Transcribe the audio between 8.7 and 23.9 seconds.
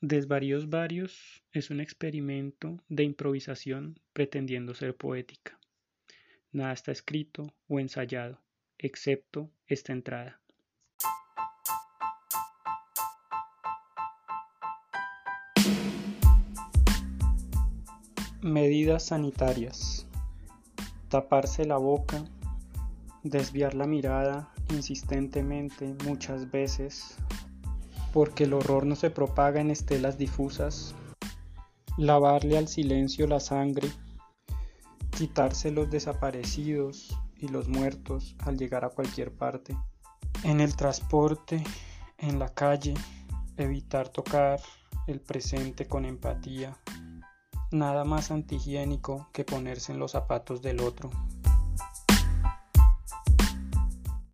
excepto esta entrada. Medidas sanitarias. Taparse la boca, desviar la